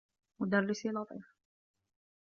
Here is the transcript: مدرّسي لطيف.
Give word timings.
مدرّسي 0.39 0.89
لطيف. 0.89 1.35